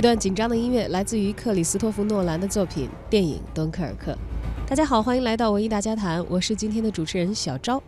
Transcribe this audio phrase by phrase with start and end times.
[0.00, 4.12] 这段紧张的音乐来自于克里斯托弗·诺兰的作品电影《敦刻尔克》。
[4.66, 7.82] 大家好，欢迎来到文艺大家谈，我是今天的主持人小昭。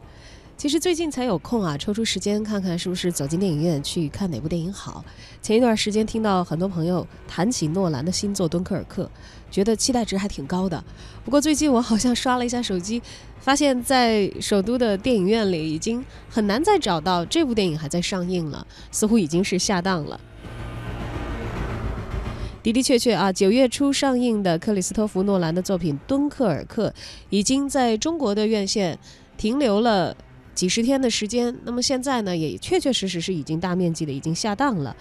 [0.58, 5.02] 其实最近才有空啊，抽出时间看看是不是走进电影院去看哪部电影好。
[5.40, 9.04] 前一段时间听到很多朋友谈起诺兰的新作《敦刻尔克》，
[9.50, 10.84] 觉得期待值还挺高的。
[11.24, 13.00] 不过最近我好像刷了一下手机，
[13.40, 20.20] 发现在首都的电影院里已经很难再找到这部电影还在上映了，似乎已经是下档了。
[22.62, 26.88] 的的确确啊，九月初上映的克里斯托弗·诺兰的作品《敦刻尔克》
[27.28, 28.96] 已经在中国的院线
[29.36, 30.16] 停留了
[30.54, 31.52] 几十天的时间。
[31.64, 34.96] 那么现在呢，也确确实实是已经大面积的已经下档了。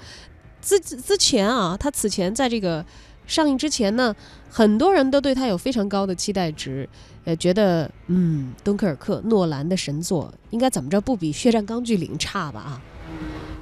[0.59, 2.83] 之之前啊，他此前在这个
[3.27, 4.15] 上映之前呢，
[4.49, 6.89] 很多人都对他有非常高的期待值，
[7.25, 12.59] 呃，觉得嗯，《敦刻尔克》诺兰的神作应该怎么着不比《血战钢锯岭》差吧？
[12.59, 12.81] 啊，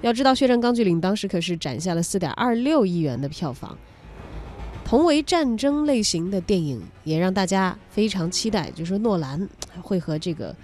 [0.01, 3.77] 要知道《血战钢锯岭》当时可是斩下了四点二六亿元的票房。
[4.89, 9.47] 同为战争类型的电影，也让大家非常期待，就是说诺兰
[9.83, 10.55] 会和这个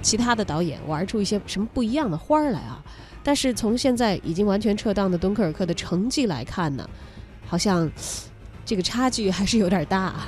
[0.00, 2.82] 其他的导演玩出一些什么不一样的花儿来啊！
[3.22, 6.88] 但是从现在已经完全撤档的《敦刻尔克》的成绩来看呢，
[7.46, 7.90] 好像
[8.64, 10.26] 这个差距还是有点大。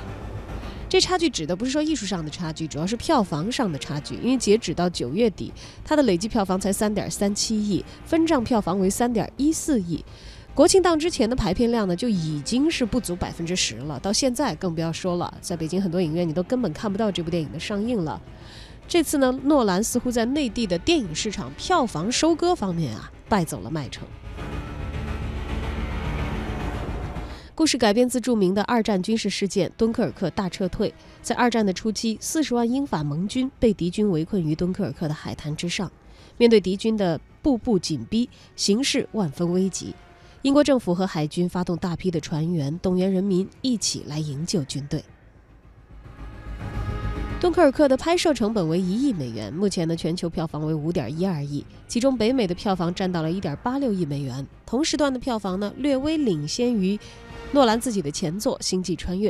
[0.87, 4.13] 这差距指的不是说艺术上的差距，主要是票房上的差距。
[4.17, 5.51] 因为截止到九月底，
[5.83, 10.05] 它的累计票房才三点三七亿，分账票房为三点一四亿。
[10.53, 15.33] 国庆档之前的排片量呢，就已经是不足百分之十了，到现在更不要说了。
[15.39, 18.21] 在北京很多影院，你都根本看不到这部电影的上映了。
[18.85, 24.05] 这次呢，诺兰似乎在内地的电影市场票房收割方面啊，败走了麦城。
[27.55, 30.93] 故事改编自著名的二战军事事件——敦刻尔克大撤退。
[31.21, 35.89] 在二战的初期，四十万英法盟军被敌军围困于敦刻尔克的海滩之上，
[36.37, 39.95] 面对敌军的步步紧逼，形势万分危急。
[40.43, 45.03] 英国政府和海军发动大批的船员，动员人民一起来营救军队。
[47.39, 56.99] 敦刻尔克的拍摄成本为一亿美元，目前的全球票房为五点一二亿，其中北美的票房占到了一点八六亿美元，同时段的票房呢略微领先于
[57.51, 59.29] 诺兰自己的前作《星际穿越》，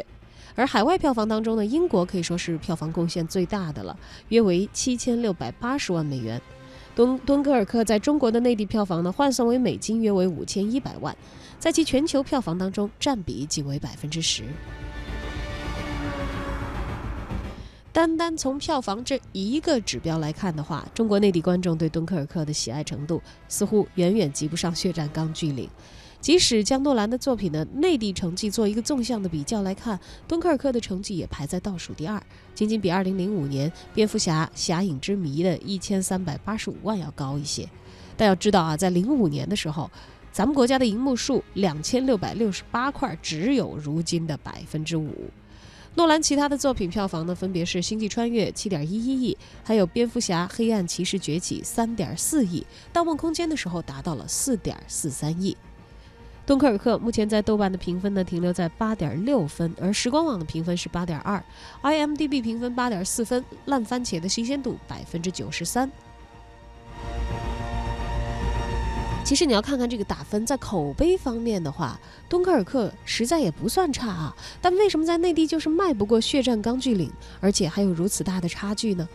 [0.56, 3.98] 而海外票房当中呢，英国可以说是票房贡献最大的了，
[4.30, 6.42] 约为七千六百八十万美元。
[6.94, 11.16] 敦敦刻尔克在中国的内地票房呢，换算为美金约为五千一百万，
[11.58, 14.44] 在其全球票房当中占比仅为百分之十。
[17.94, 25.66] 单单从票房这一个指标来看的话，中国内地观众对敦刻尔克的喜爱程度似乎远远及不上《血战钢锯岭》。
[26.22, 32.22] 即使将诺兰的作品的内地成绩做一个纵向的比较来看，敦刻尔克的成绩也排在倒数第二，
[32.54, 37.68] 仅仅比2005年《蝙蝠侠：侠影之谜》的一千三百八十五万要高一些。
[38.16, 39.90] 但要知道啊，在05年的时候，
[40.32, 45.12] 咱们国家的银幕数两千六百六十八块，只有如今的百分之五。
[45.96, 52.62] 诺兰其他的作品票房呢，分别是《星际穿越》七点一一亿，还有《蝙蝠侠：黑暗骑士崛起》三点四亿，
[52.94, 55.58] 《盗梦空间》的时候达到了四点四三亿。
[56.46, 61.42] 敦刻尔克目前在豆瓣的评分呢停留在八点六分，而时光网的评分是八点二
[61.84, 65.90] ，IMDB 评分八点四分，烂番茄的新鲜度百分之九十三。
[69.24, 71.98] 其实你要看看这个打分，在口碑方面的话，
[72.28, 74.36] 敦刻尔克实在也不算差啊。
[74.60, 77.08] 但为什么在内地就是卖不过《血战钢锯岭》，
[77.40, 79.08] 而且还有如此大的差距呢？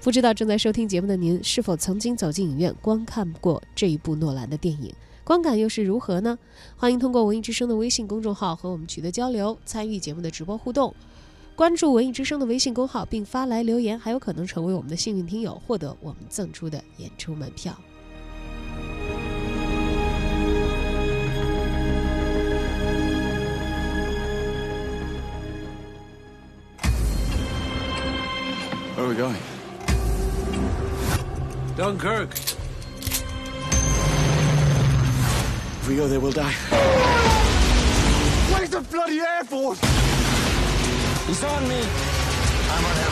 [0.00, 4.94] 不知道正在收听节目的您是否曾经走进影院观看过这一部诺兰的电影？
[5.30, 6.36] 观感又是如何呢？
[6.76, 10.92] 欢迎通过文艺之声的微信公众号和我们取得交流，参与节目的直播互动。
[11.54, 17.72] 关注文艺之声的微信公号并发来留言，还有可能成为我们的幸运听友，获得我们赠出的演出门票。
[28.96, 29.36] Where are we going?
[31.76, 32.59] Dunkirk.
[35.90, 36.52] We go there, we'll die.
[38.52, 39.80] Where's the bloody Air Force?
[41.26, 41.80] He's on me.
[42.70, 43.09] I'm on him.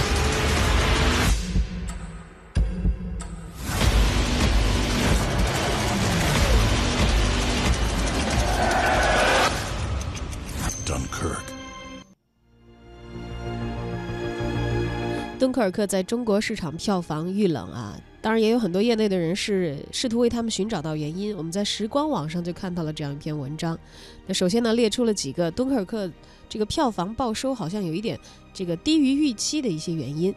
[15.48, 21.34] 敦刻尔克在中国市场票房遇冷啊，当然也有很多业内的人士试图为他们寻找到原因。
[21.34, 23.78] 我们在时光网上就看到了这样一篇文章。
[24.26, 26.10] 那首先呢，列出了几个敦刻尔克
[26.50, 28.20] 这个票房报收好像有一点
[28.52, 30.34] 这个低于预期的一些原因。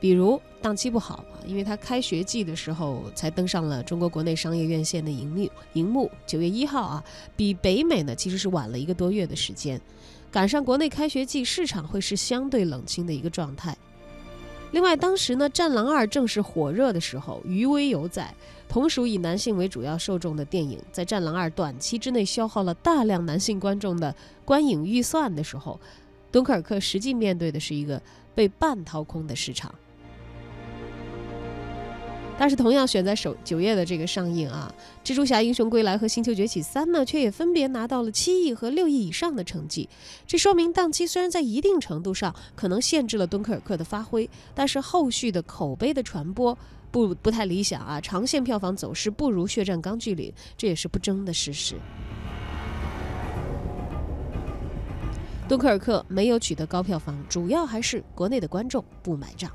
[0.00, 7.04] 比如档期不好啊，因为它开学季的时候才登上了中国国内商业院线的荧幕，荧幕九月一号啊，
[7.36, 9.78] 比北美呢其实是晚了一个多月的时间，
[10.30, 13.76] 赶上国内开学季，市场会是相对冷清的一个状态。
[14.76, 18.30] 另外，当时呢，《战狼二》正是火热的时候，余威犹在，
[18.68, 24.14] 同属以男性为主要受众的电影，在《战狼二》短期之内消耗了大量男性观众的
[24.44, 25.80] 观影预算的时候，
[26.30, 27.98] 敦刻尔克实际面对的是一个
[28.34, 29.74] 被半掏空的市场。
[32.38, 34.70] 但是同样选在首九月的这个上映啊，
[35.08, 39.88] 《蜘蛛侠：英雄归来》和《星球崛起三》呢，却也分别拿到了七亿和六亿以上的成绩。
[40.26, 46.56] 这说明档期虽然在一定程度上可能限制了敦刻尔克的发挥，但是后续的口碑的传播
[46.90, 51.76] 不不太理想啊，长线票房走势不如《血战钢锯岭》，这也是不争的事实。
[55.48, 59.50] 敦刻尔克没有取得高票房，主要还是国内的观众不买账。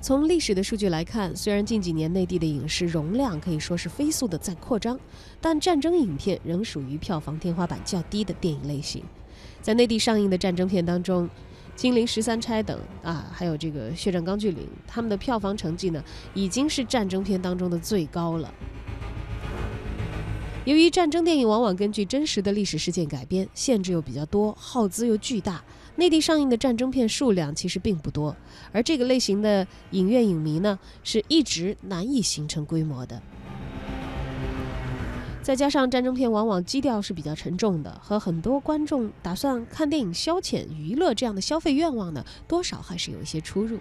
[0.00, 4.98] 从历史的数据来看，虽然近几年内地的影视容量可以说是飞速的在扩张，
[5.40, 9.02] 但战争影片仍属于票房天花板较低的电影类型。
[9.60, 11.26] 在内地上映的战争片当中，
[11.74, 16.02] 《金陵十三钗》等啊，还有这个《血战钢锯岭》，他们的票房成绩呢，
[16.32, 18.54] 已经是战争片当中的最高了。
[20.64, 25.64] 由于战争电影往往根据真实的历史事件改编，限制又比较多，耗资又巨大。
[25.98, 28.36] 内地上映的战争片数量其实并不多，
[28.70, 33.20] 而这个类型的影院影迷呢，是一直难以形成规模的。
[35.42, 43.76] 再加上战争片往往基调是比较沉重的，和很多观众打算看电影消遣娱乐这样的消费愿望呢，多少还是有一些出入。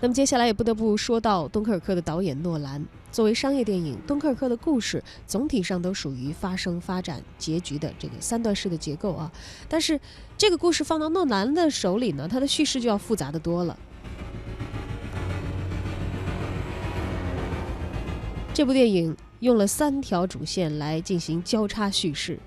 [0.00, 2.86] 那么接下来也不得不说到敦刻尔克的导演诺兰。
[3.16, 9.32] 作为商业电影，敦刻尔克的故事总体上都属于发生、发展、结局的这个三段式的结构啊。
[9.70, 9.98] 但是
[10.36, 13.78] 这个故事放到诺兰的手里呢，他的叙事就要复杂的多了。
[18.52, 22.38] 这部电影用了三条主线来进行交叉叙事。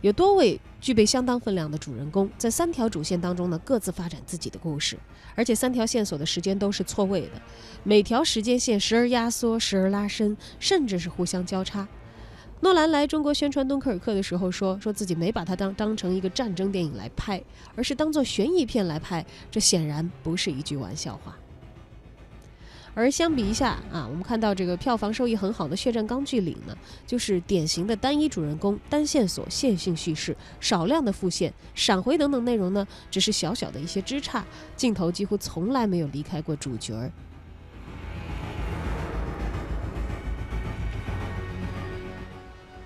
[0.00, 4.96] 有多位具备相当分量的主人公，在三条主线当中呢，各自发展自己的故事，
[5.34, 7.42] 而且三条线索的时间都是错位的，
[7.82, 11.86] 每条时间线时而压缩，时而拉伸，甚至是互相交叉。
[12.60, 17.42] 诺兰来中国宣传《敦刻尔克》的时候说，说自己没把它当当成一个战争电影来拍，
[17.76, 21.36] 而是当做悬疑片来拍，这显然不是一句玩笑话。
[22.94, 26.76] 而相比一下啊，我们看到这个票房收益很好的《血战钢锯岭》呢，
[27.06, 34.42] 就是典型的单一主人公、单线索、线性叙事，少量的副线、闪回等等内容呢，只是小小的一些枝杈，
[34.76, 37.10] 镜头几乎从来没有离开过主角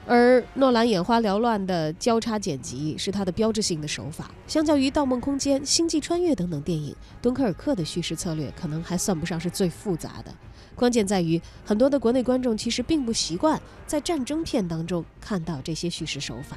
[0.05, 4.31] 而诺兰眼花缭乱的交叉剪辑是他的标志性的手法。
[4.49, 10.35] 相较于《盗梦空间》《星际穿越》等等电影，《敦刻尔克》的叙事策略可能还算不上是最复杂的。
[10.75, 16.57] 关键在于，很多的国内观众其实并不习惯在战争片当中看到这些叙事手法。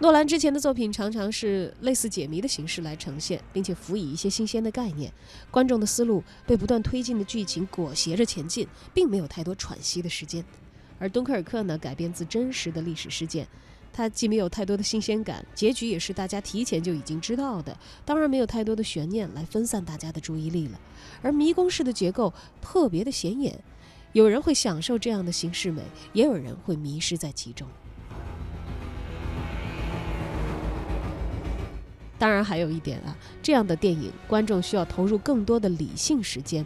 [0.00, 5.12] 诺兰之前的作品常常是类似解谜的形式来呈现，并且辅以一些新鲜的概念，
[5.50, 10.44] 观众的思路被不断推进的剧情裹挟着前进，并没有太多喘息的时间。
[10.98, 13.46] 而敦刻尔克呢，改编自真实的历史事件，
[13.92, 20.80] 它既没有太多的新鲜感，结局也是大家提前就已经知道的，当然没有太多的悬念来分散大家的注意力了。
[21.22, 23.58] 而迷宫式的结构特别的显眼，
[24.12, 25.82] 有人会享受这样的形式美，
[26.12, 27.68] 也有人会迷失在其中。
[32.16, 36.64] 当然还有一点啊，这样的电影观众需要投入更多的理性时间。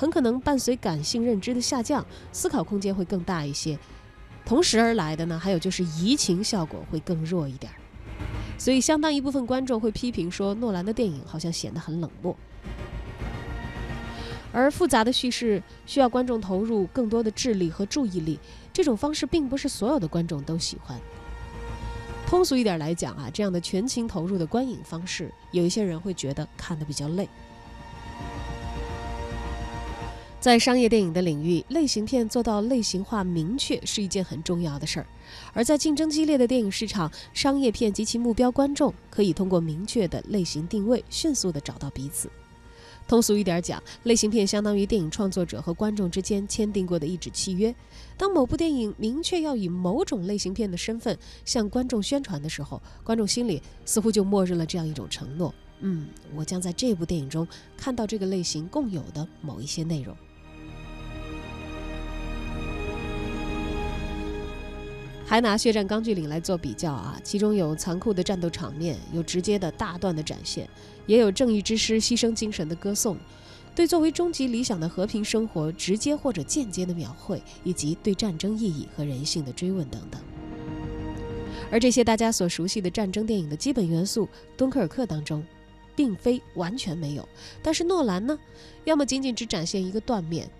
[0.00, 2.02] 很可能伴随感性认知的下降，
[2.32, 3.78] 思考空间会更大一些。
[4.46, 7.70] 同时而来的呢，还有就是移情效果会更弱一点。
[8.56, 12.34] 所以，相当一部分观众会批评说，诺兰的电影好像显得很冷漠。
[14.54, 18.40] 而复杂的叙事需要观众投入更多的智力和注意力，
[18.72, 20.98] 这种方式并不是所有的观众都喜欢。
[22.26, 27.28] 通俗一点来讲啊，这样的全情投入的观影方式，有一些人会觉得看得比较累。
[30.40, 35.06] 在商业电影的领域，类型片做到类型化明确是一件很重要的事儿；
[35.52, 42.30] 而在竞争激烈的电影市场，商业片及其目标观众可以通过明确的类型定位，迅速地找到彼此。
[43.06, 47.74] 通俗一点讲，类型片相当于电影创作者和观众之间签订过的一纸契约。
[48.16, 60.16] 当某部电影明确要以某种类型片的身份向观众宣传的时候，观众心里似乎就默认了这样一种承诺：嗯，我将在这部电影中看到这个类型共有的某一些内容。
[65.30, 70.68] 还拿《血战钢锯岭》来做比较啊，其中有残酷的战斗场面，有直接的大段的展现，
[71.06, 73.16] 也有正义之师牺牲精神的歌颂，
[73.72, 80.20] 对作为终极理想的和平生活直接或者间接的描绘，以及对战争意义和人性的追问等等。
[81.70, 85.46] 而这些大家所熟悉的战争电影的基本元素，《敦刻尔克》当中，
[85.94, 87.28] 并非完全没有。
[87.62, 88.36] 但是诺兰呢，
[88.82, 90.50] 要么仅仅只展现一个断面，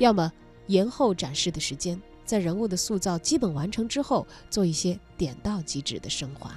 [0.00, 0.32] 要么
[0.66, 6.52] 延后展示的时间，在人物的塑造基本完成之后，做一些点到即止的升华。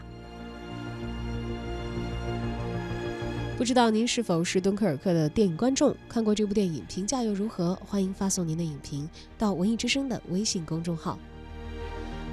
[3.57, 5.95] 不知道您是否是敦刻尔克的电影观众？
[6.09, 7.73] 看过这部电影，评价又如何？
[7.87, 11.17] 欢迎发送您的影评到文艺之声的微信公众号。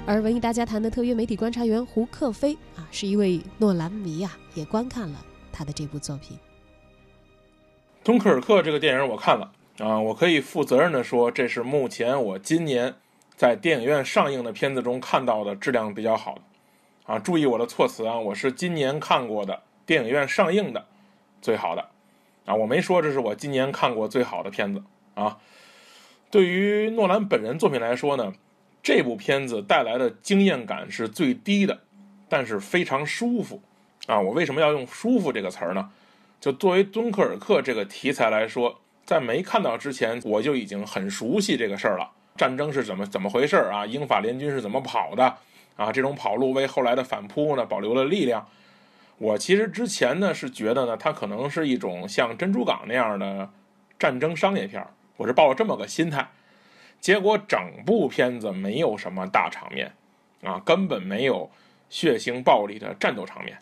[0.05, 6.35] 而文艺大家谈的特约媒体观察员胡克飞啊，是一位诺兰迷啊，也观看了他的这部作品
[8.03, 12.95] 《敦刻尔克》这个电影，我看了啊，我可以负责任的说，这是目前我今年
[13.39, 16.41] 在电影院上映的片子中看到的质量比较好的
[17.05, 17.17] 啊。
[17.17, 20.85] 注意我的措辞啊，我是今年看过的电影院上映的
[21.41, 21.87] 最好的
[22.43, 25.37] 啊，我没说这是我今年看过最好的片子啊。
[26.29, 28.33] 对于诺兰本人作品来说呢。
[28.81, 31.81] 这部片子带来的经验感是最低的，
[32.29, 33.61] 但是非常舒服，
[34.07, 35.91] 啊，我为什么要用“舒服”这个词儿呢？
[36.39, 42.09] 就作为敦刻尔克这个题材来说，在没看到之前，我就已经很熟悉这个事儿了。
[42.39, 43.85] 战争是怎么怎么回事啊？
[43.85, 45.35] 英法联军是怎么跑的？
[45.75, 48.47] 啊，这种跑路为后来的反扑呢保留了力量。
[49.17, 53.49] 我其实之前呢是觉得呢，它可能是一种像《珍珠港》那样的
[53.99, 54.81] 战争商业片，
[55.17, 56.29] 我是抱着这么个心态。
[57.01, 59.91] 结果整部片子没有什么大场面，
[60.41, 61.51] 啊，根本没有
[61.89, 63.57] 血腥暴力的战斗场面。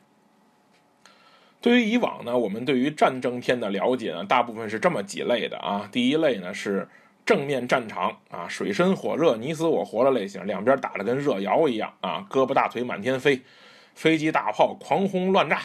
[1.59, 5.89] 对于以往呢，我们对于战争片的了解呢，大部分是这么几类的啊。
[5.91, 6.87] 第一类呢是
[7.27, 13.41] 正面战场啊，水深火热、你死我活的类型，两边打得跟热窑一样啊，胳膊大腿满天飞，
[13.93, 15.59] 飞机大炮狂轰乱炸。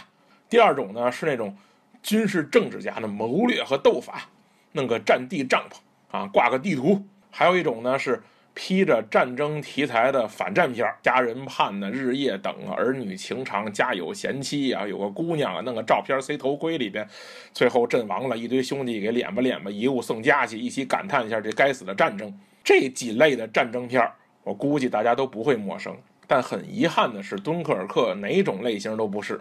[0.51, 1.57] 第二种呢是那种
[2.03, 4.29] 军事政治家的谋略和斗法，
[4.73, 7.07] 弄个战地帐篷啊，挂个地图。
[7.31, 8.21] 还有一种呢，是
[8.55, 17.09] 披着战争题材的反战片家人盼的日夜等啊，儿女情长，家有贤妻啊，有个姑娘啊，弄个照片塞头盔里边，
[17.55, 22.39] 最后阵亡了，一堆兄弟给敛吧敛吧，遗物送家去，一起感叹一下这该死的战争。
[22.63, 24.07] 这几类的战争片
[24.45, 25.97] 我估计大家都不会陌生。
[26.29, 29.41] 但很遗憾的是，敦刻尔克哪种类型都不是，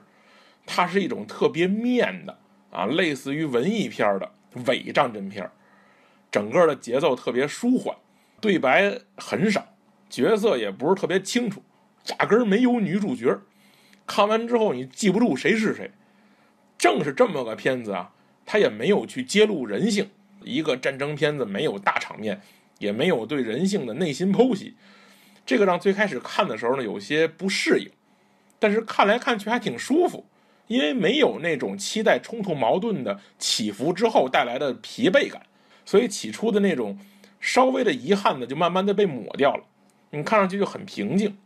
[0.65, 2.37] 它是一种特别面的
[2.69, 4.31] 啊，类似于文艺片的
[4.65, 5.49] 伪战争片
[6.31, 7.95] 整个的节奏特别舒缓，
[8.41, 9.65] 对白很少，
[10.09, 11.63] 角色也不是特别清楚，
[12.09, 13.39] 压根儿没有女主角。
[14.05, 15.89] 看完之后你记不住谁是谁。
[16.77, 18.11] 正是这么个片子啊，
[18.43, 20.09] 他也没有去揭露人性。
[20.43, 22.41] 一个战争片子没有大场面，
[22.79, 24.73] 也没有对人性的内心剖析，
[25.45, 27.87] 这个让最开始看的时候呢有些不适应。
[28.57, 30.25] 但是看来看去还挺舒服，
[30.65, 35.43] 因为没有那种期待冲突矛盾的起伏之后带来的疲惫感。
[35.85, 36.97] 所以起初的那种
[37.41, 39.63] 稍微的遗憾呢，就慢慢的被抹掉了。
[40.11, 41.37] 你看上去就很平静，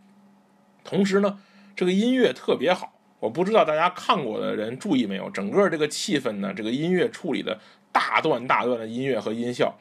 [0.84, 1.40] 同时呢，
[1.76, 2.94] 这个音乐特别好。
[3.20, 7.58] 我不知道大家看过的人注意没有，整个这个气氛呢，这个音乐处理的
[7.92, 9.76] 大段大段的音乐和音效，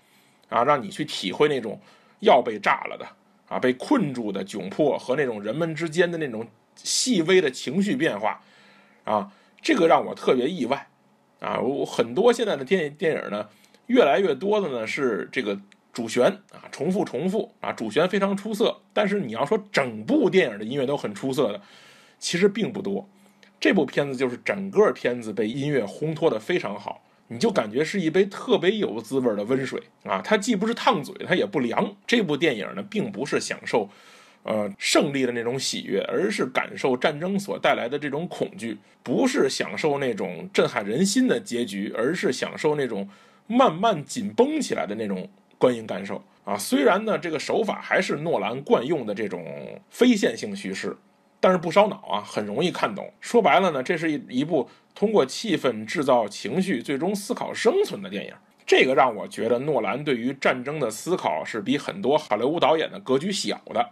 [0.48, 1.78] 啊，让你去体会那种
[2.20, 3.06] 要被炸了的
[3.48, 8.40] 啊，被困住的窘迫和那种人们之间的那种细微的情绪变化，
[9.04, 9.30] 啊，
[9.60, 10.86] 这个让我特别意外。
[11.40, 13.48] 啊，我很多现在的电电影呢。
[13.86, 15.60] 越来越多的呢是这个
[15.94, 18.76] 主旋啊，重复重复啊，主旋非常出色。
[18.92, 21.60] 但是你要说整部电影的音乐都很出色的，
[22.18, 23.08] 其实并不多。
[23.60, 30.20] 这部片子就是整个片子被音乐烘托的非常好，你就感觉是一杯特别有滋味的温水啊。
[30.20, 31.96] 它既不是烫嘴，它也不凉。
[32.06, 33.88] 这部电影呢，并不是享受
[34.42, 43.08] 呃胜利的那种喜悦，而是感受战争所带来的这种恐惧；不是享受那种震撼人心的结局，而是享受那种。
[43.46, 50.96] 慢慢紧绷起来的那种观影感受啊，虽然呢，这个手法还是诺兰惯用的这种非线性叙事，
[51.40, 53.12] 但是不烧脑啊，很容易看懂。
[53.20, 58.32] 说白了呢，这是一一部通过气氛制造情绪，最终思考生存的电影。
[58.66, 63.90] 这个让我觉得诺兰对于战争的思考是比很多好莱坞导演的格局小的，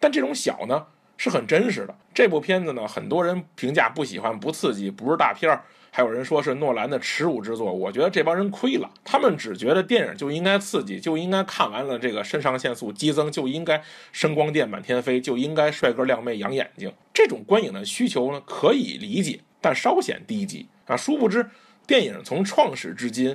[0.00, 0.86] 但这种小呢
[1.16, 1.94] 是很真实的。
[2.14, 5.62] 这部片子呢，很多人评价不喜欢、不刺激、不是大片儿。
[5.96, 8.90] 还有人说是诺兰的耻辱之作，我觉得这帮人亏了。
[9.02, 16.92] 他们只觉得电影就应该刺激，就应该看完了这个肾上腺素激增，就应该声光电满天飞，就应该帅哥靓妹养眼睛。
[17.14, 20.94] 这种观影的需求呢，可以理解，但稍显低级啊。
[20.94, 21.48] 殊不知，
[21.86, 23.34] 电影从创始至今，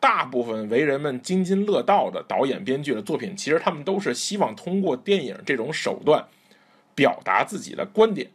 [0.00, 6.26] 大部分为人们津津乐道的导演、编剧的作品，其实他们都是希望通过电影这种手段，
[6.92, 8.28] 表达自己的观点，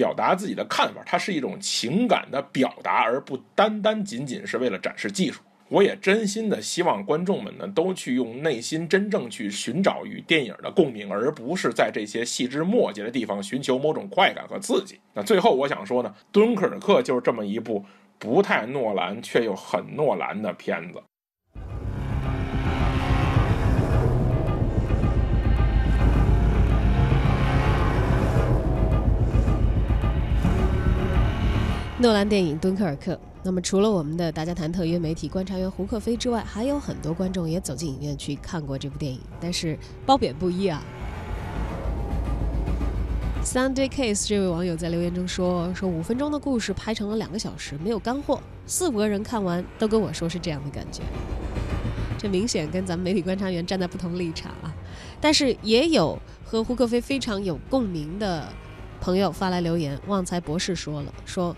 [0.00, 5.42] 表达自己的看法，它是一种情感的表达，而不单单仅仅是为了展示技术。
[5.68, 14.98] 我也真心的希望观众们呢，都去用内心真正去寻找与电影的共鸣，而不是在这些细枝末节的地方寻求某种快感和刺激。
[15.12, 17.84] 那最后我想说呢，《敦刻尔克》就是这么一部
[18.18, 21.02] 不太诺兰却又很诺兰的片子。
[32.00, 33.12] 诺兰电影《敦刻尔克》。
[33.42, 40.82] 那么，除了我们的大家谈特约媒体观察员胡克飞之外，还有很多观众也走进影院去看过这部电影，但是褒贬不一啊。
[43.44, 48.40] Sunday Case 这位网友在留言中说：“说五分钟的故事拍成了两个小时，没有干货。
[48.64, 51.02] 四五个人看完都跟我说是这样的感觉。
[52.16, 54.72] 这明显跟咱们媒体观察员站在不同立场啊。
[55.20, 58.48] 但是也有和胡克飞非常有共鸣的
[59.02, 60.00] 朋友发来留言。
[60.06, 61.54] 旺财博士说了说。”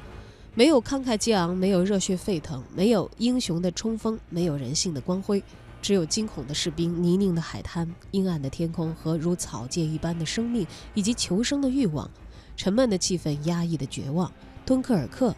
[0.54, 5.42] 没有慷慨激昂，没有热血沸腾，没有英雄的冲锋，没有人性的光辉，
[5.80, 12.11] 只有惊恐的士兵、泥泞的海滩、阴暗的天空和如草芥一般的生命以及求生的欲望，
[12.54, 14.30] 沉闷的气氛，压抑的绝望。
[14.66, 15.35] 敦刻尔克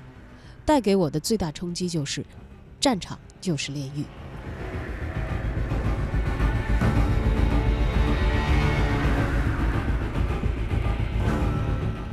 [0.64, 2.26] 带给我的最大冲击就是，
[2.80, 4.04] 战场就是炼狱。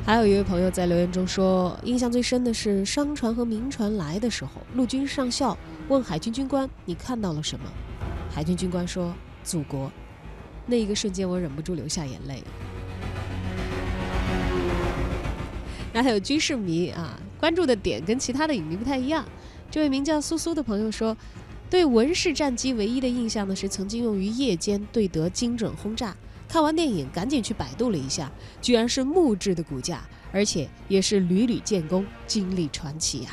[0.03, 5.57] 还有一位朋友在留言中说，印象最深的是商船和民船来的时候，陆军上校
[5.89, 7.65] 问海军军官：“你看到了什么？”
[8.33, 9.91] 海军军官说：“祖国。”
[10.65, 12.43] 那一个瞬间，我忍不住流下眼泪。
[15.93, 19.23] 那还有军事迷啊，关注的点跟其他的影迷不太一样。
[19.69, 21.15] 这位名叫苏苏的朋友说，
[21.69, 26.15] 对文式战机唯一的印象呢是曾经用于夜间对德精准轰炸。
[26.51, 28.29] 看完电影，赶紧去百度了一下，
[28.61, 30.01] 居然是木质的骨架，
[30.33, 33.31] 而且也是屡屡建功，经历传奇呀！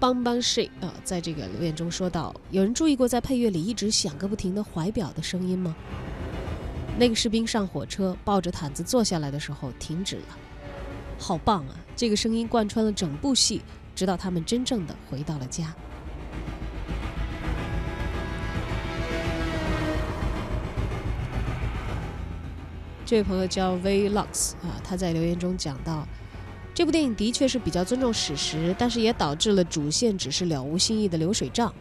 [0.00, 5.76] 邦邦 she 啊，在这个留言中说到：有人注意过在配乐里一直响个不停的怀表的声音吗？
[6.98, 10.38] 那个士兵上火车，抱着毯子坐下来的时候停止了，
[11.18, 11.76] 好棒啊！
[11.94, 13.60] 这个声音贯穿了整部戏，
[13.94, 15.74] 直到他们真正的回到了家。
[23.06, 26.08] 这位朋友叫 Vlux 啊，他在留言中讲到，
[26.74, 31.72] 这部电影的确是比较尊重史实，但是也导致了主线只是了无新意的流水账，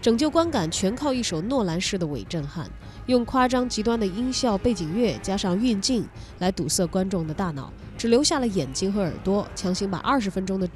[0.00, 2.66] 拯救观感全靠一首诺兰式的伪震撼，
[3.06, 6.06] 用夸张极端的音效、背景乐加上运镜
[6.38, 10.66] 来堵塞观众的大脑，只留下了眼睛和耳朵，强行把二十分钟的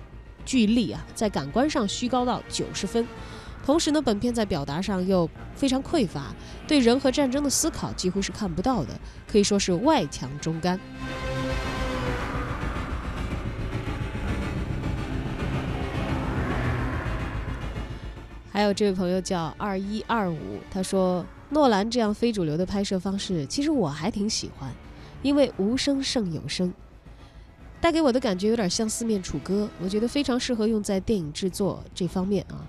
[0.45, 3.07] 剧力啊，在感官上虚高到九十分。
[3.69, 6.35] 同时呢，本片在表达上又非常匮乏，
[6.67, 8.99] 对人和战争的思考几乎是看不到的，
[9.31, 10.81] 可以说是外强中干。
[18.51, 24.73] 还有这位朋友叫二一二五，他说诺兰这样非主流的拍摄方式，其实我还挺喜欢，
[25.21, 26.73] 因为无声胜有声，
[27.83, 32.65] 带给我的感觉有点像四面楚歌，我觉得非常适合用在电影制作这方面啊。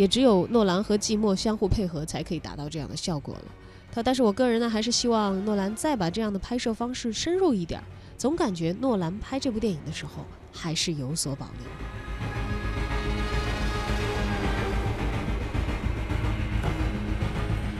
[0.00, 3.42] 也只有诺兰和季默相互配合，才可以达到这样的效果了。
[3.92, 7.82] 他，但是我个人呢，还是希望诺兰再把这样的拍摄方式深入一点。
[8.16, 11.68] 总感觉诺兰拍这部电影的时候还是有所保留。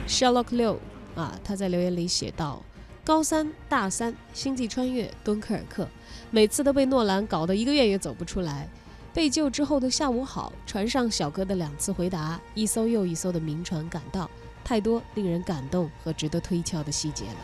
[0.07, 0.79] Sherlock 六
[1.15, 2.61] 啊，他在留言里写道：
[3.03, 5.87] 高三、大三、星际穿越、敦刻尔克，
[6.29, 8.69] 每次都被诺兰搞得一个月也走不出来。
[9.13, 14.29] 被救之后的下午好，船上小哥的两次回答，一艘又一艘的民船赶到，
[14.63, 17.35] 太多令人感动和值得推敲的细节了。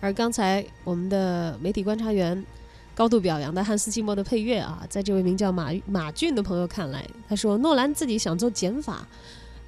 [0.00, 2.42] 而刚才我们的媒体观察员
[2.94, 9.06] 高度表扬的汉斯季默的配乐啊，在这位名叫马马俊的朋友看来，他说诺兰自己想做减法，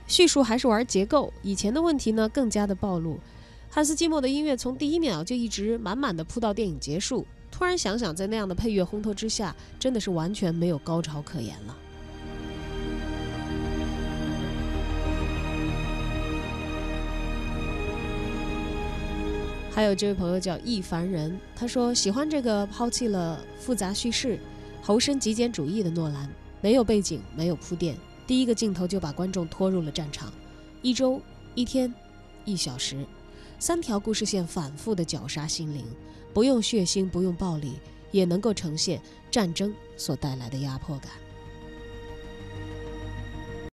[0.06, 3.20] 叙述还是玩结构，以前的问题呢更加的暴露。
[3.72, 7.24] 汉斯季默的音乐从第一秒就一直满满的铺到电影结束。
[7.52, 11.76] 突然想想，在那样的配乐烘托之下，真的是完全没有高潮可言了。
[19.70, 24.36] 还有这位朋友叫易凡人，他说喜欢这个抛弃了复杂叙事、
[24.82, 26.28] 投身极简主义的诺兰，
[26.60, 30.32] 没有背景，没有铺垫，第一个镜头就把观众拖入了战场，
[30.82, 31.22] 一周、
[31.54, 31.94] 一天、
[32.44, 33.06] 一小时。
[33.60, 35.84] 三条故事线反复的绞杀心灵，
[36.32, 37.74] 不用血腥，不用暴力，
[38.10, 38.98] 也能够呈现
[39.30, 41.12] 战争所带来的压迫感。